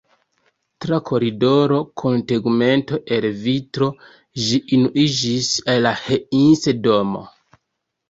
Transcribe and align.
Tra 0.85 0.97
koridoro 1.09 1.77
kun 2.03 2.23
tegmento 2.33 3.01
el 3.19 3.29
vitro 3.45 3.93
ĝi 4.49 4.63
unuiĝis 4.81 5.55
al 5.71 5.89
la 5.91 5.97
Heinse-domo. 6.05 7.29